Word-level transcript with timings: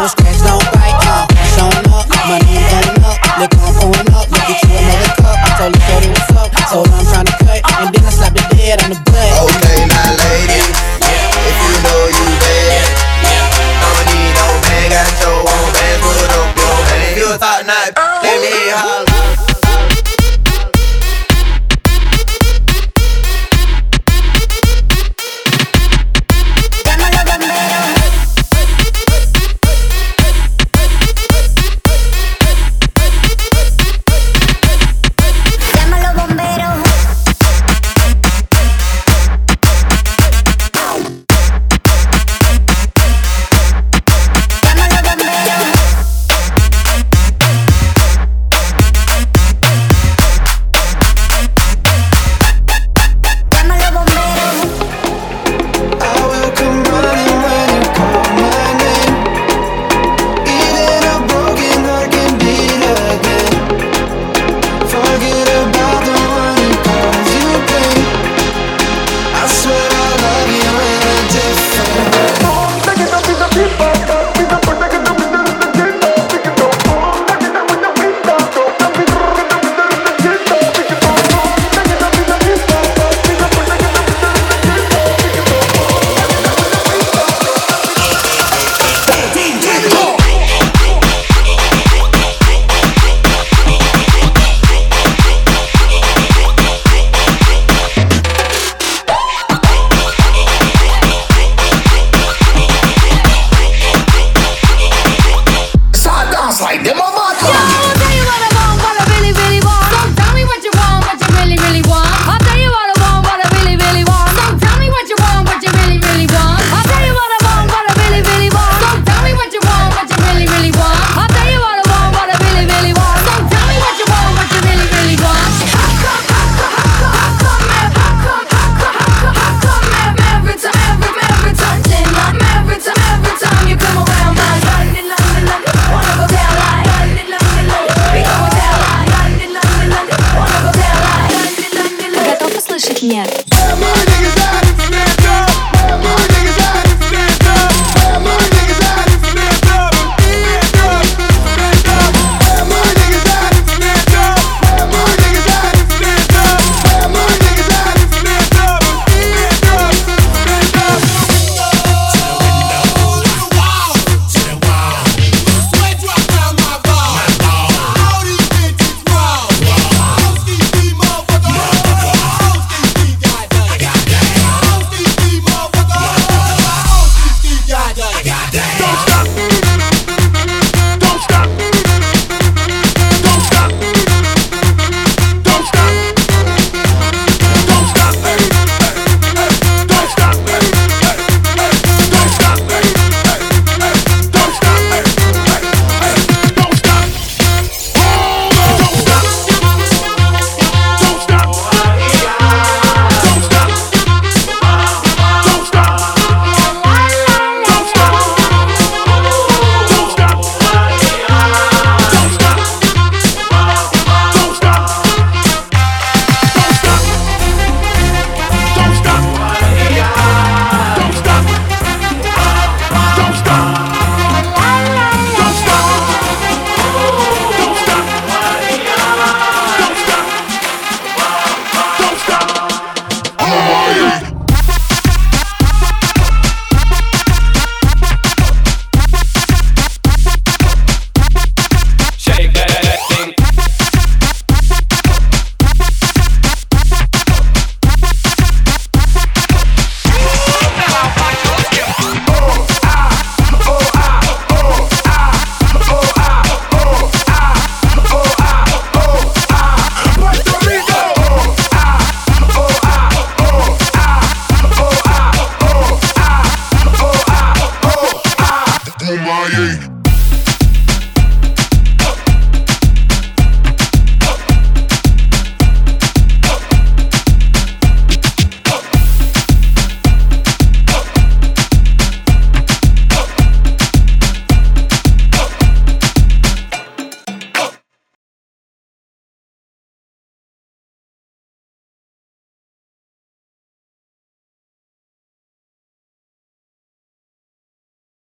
Those 0.00 0.14
tags, 0.14 0.59